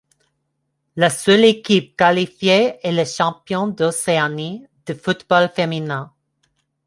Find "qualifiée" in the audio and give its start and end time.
1.95-2.79